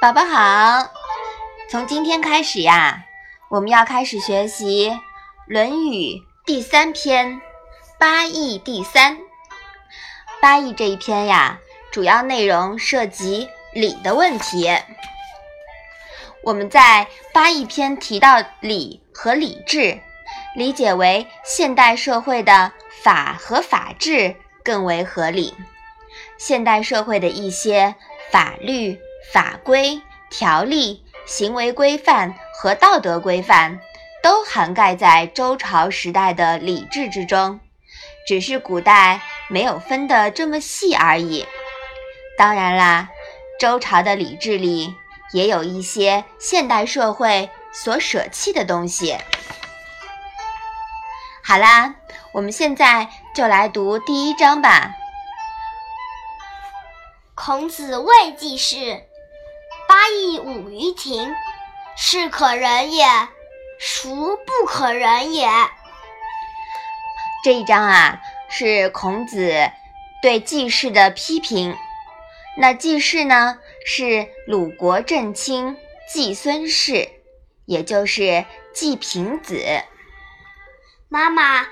[0.00, 0.90] 宝宝好，
[1.68, 3.04] 从今天开始呀，
[3.50, 4.90] 我们要开始学习
[5.46, 6.14] 《论语》
[6.46, 7.34] 第三篇
[7.98, 9.18] 《八义》第三。
[10.40, 11.58] 八义这一篇呀，
[11.92, 14.70] 主要内容涉及礼的问题。
[16.44, 20.00] 我们在八义篇提到礼和礼制，
[20.56, 22.72] 理解为现代社会的
[23.02, 25.54] 法和法治更为合理。
[26.38, 27.94] 现代社会的一些
[28.32, 28.98] 法律。
[29.32, 33.80] 法规、条例、行为规范和道德规范
[34.22, 37.60] 都涵盖在周朝时代的礼制之中，
[38.26, 41.46] 只是古代没有分得这么细而已。
[42.36, 43.08] 当然啦，
[43.58, 44.94] 周朝的礼制里
[45.32, 49.16] 也有一些现代社会所舍弃的东西。
[51.44, 51.94] 好啦，
[52.32, 54.92] 我们现在就来读第一章吧。
[57.34, 59.09] 孔子谓季氏。
[60.10, 61.36] 八佾舞于庭，
[61.96, 63.06] 是可忍也，
[63.78, 65.48] 孰不可忍也？
[67.44, 69.70] 这一章啊，是孔子
[70.20, 71.76] 对季氏的批评。
[72.58, 75.76] 那季氏呢，是鲁国正卿
[76.12, 77.08] 季孙氏，
[77.64, 78.44] 也就是
[78.74, 79.64] 季平子。
[81.08, 81.62] 妈妈，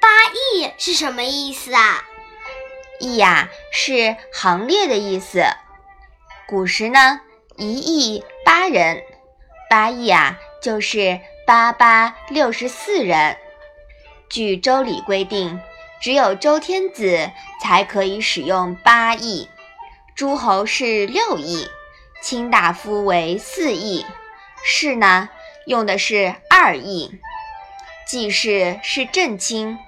[0.00, 0.08] 八
[0.56, 2.02] 佾是什么意思啊？
[3.00, 5.44] 佾呀，是行列的意思。
[6.48, 7.20] 古时呢。
[7.56, 9.00] 一亿八人，
[9.70, 13.36] 八亿啊，就是八八六十四人。
[14.28, 15.60] 据周礼规定，
[16.02, 17.30] 只有周天子
[17.62, 19.48] 才可以使用八亿，
[20.16, 21.68] 诸侯是六亿，
[22.20, 24.04] 卿大夫为四亿，
[24.64, 25.28] 士呢
[25.66, 27.20] 用的是二亿。
[28.04, 29.78] 季氏是正卿，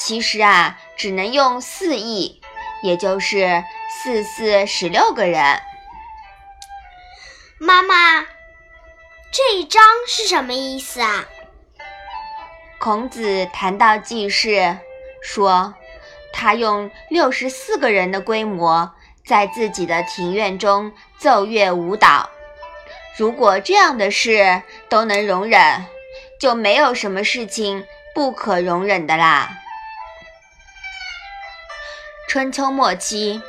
[0.00, 2.40] 其实啊只能用四亿，
[2.82, 5.60] 也就是四四十六个人。
[7.64, 8.22] 妈妈，
[9.30, 11.26] 这一章是什么意思啊？
[12.80, 14.78] 孔子谈到季氏，
[15.22, 15.72] 说
[16.32, 18.92] 他用六十四个人的规模，
[19.24, 22.28] 在自己的庭院中奏乐舞蹈。
[23.16, 25.86] 如果这样的事都能容忍，
[26.40, 29.48] 就没有什么事情不可容忍的啦。
[32.28, 33.40] 春秋末期，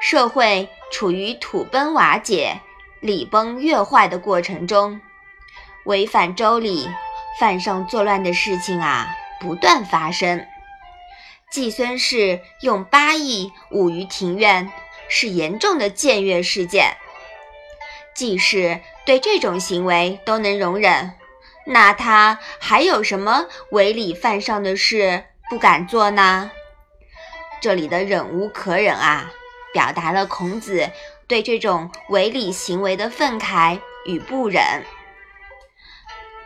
[0.00, 2.60] 社会处于土崩瓦解。
[3.00, 5.00] 礼崩乐坏的过程中，
[5.84, 6.88] 违反周礼、
[7.38, 10.44] 犯上作乱的事情啊，不断发生。
[11.50, 14.70] 季孙氏用八佾舞于庭院，
[15.08, 16.96] 是严重的僭越事件。
[18.14, 21.12] 季氏对这种行为都能容忍，
[21.66, 26.50] 那他还有什么违礼犯上的事不敢做呢？
[27.60, 29.30] 这里的忍无可忍啊，
[29.72, 30.90] 表达了孔子。
[31.28, 34.62] 对这种违礼行为的愤慨与不忍，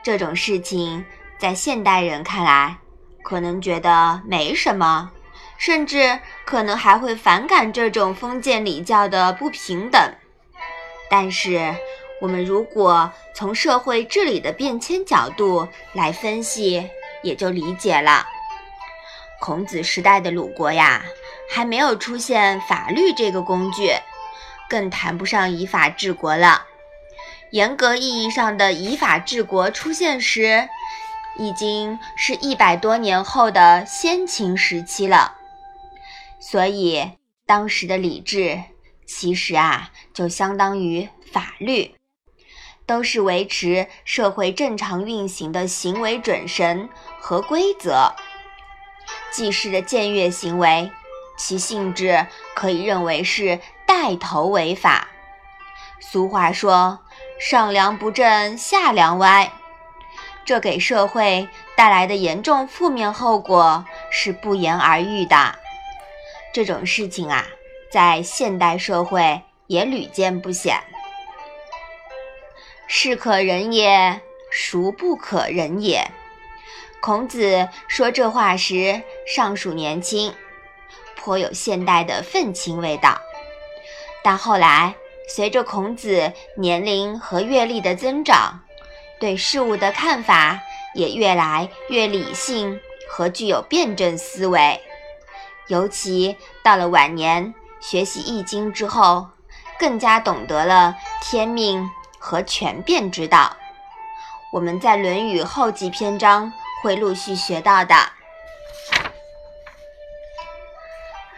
[0.03, 1.05] 这种事情
[1.39, 2.79] 在现代人看来，
[3.23, 5.13] 可能觉得没什么，
[5.57, 10.01] 甚至可能还会反感这种封建礼教的不平等。
[11.09, 11.73] 但是，
[12.21, 16.91] 我们如果从社会治理的变迁角度来分析，
[17.23, 18.27] 也就理解了。
[19.41, 21.05] 孔子时代的鲁国呀，
[21.49, 23.93] 还没有出现法律这个工具。
[24.73, 26.65] 更谈不上以法治国了。
[27.51, 30.67] 严格意义上的以法治国出现时，
[31.39, 35.35] 已经是一百多年后的先秦时期了。
[36.41, 37.11] 所以，
[37.45, 38.63] 当时的礼制
[39.07, 41.95] 其实啊，就相当于法律，
[42.87, 46.89] 都是维持社会正常运行的行为准绳
[47.21, 48.15] 和规则。
[49.31, 50.91] 祭祀的僭越行为，
[51.37, 53.61] 其性质可以认为是。
[54.03, 55.07] 带头违法，
[56.01, 56.99] 俗话说
[57.39, 59.53] “上梁不正下梁歪”，
[60.45, 65.55] 这给社会带来的严重负面后果是不言而喻的。
[66.53, 67.47] 这种事情啊，
[67.93, 70.77] 在现代社会也屡见不鲜。
[72.89, 74.21] 是可忍也，
[74.51, 76.11] 孰不可忍也？
[77.01, 79.01] 孔子说这话时
[79.33, 80.35] 尚属年轻，
[81.15, 83.17] 颇有现代的愤青味道。
[84.23, 84.95] 但后来，
[85.29, 88.61] 随着孔子年龄和阅历的增长，
[89.19, 90.61] 对事物的看法
[90.95, 92.81] 也越来越理性
[93.11, 94.81] 和具有辩证思维。
[95.69, 99.29] 尤其到了晚年，学习《易经》之后，
[99.79, 101.89] 更加懂得了天命
[102.19, 103.57] 和权变之道。
[104.53, 106.53] 我们在《论语》后几篇章
[106.83, 107.95] 会陆续学到的。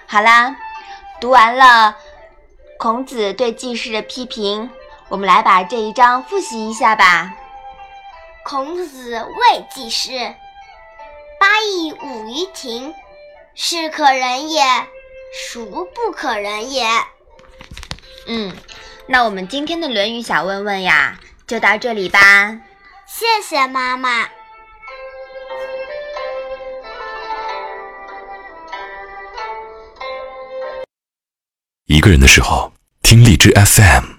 [0.07, 0.57] 好啦，
[1.21, 1.97] 读完了。
[2.79, 4.69] 孔子对季氏的批评，
[5.09, 7.35] 我们来把这一章复习一下吧。
[8.45, 10.35] 孔子谓季氏
[11.41, 12.95] ：“八佾舞于庭，
[13.55, 14.63] 是可忍也，
[15.51, 16.87] 孰不可忍也？”
[18.27, 18.55] 嗯，
[19.07, 22.59] 那我们今天的《论语》小问问呀，就到这里吧。
[23.07, 24.29] 谢谢妈妈。
[31.87, 32.73] 一个人的时候，
[33.03, 34.14] 听荔枝 FM。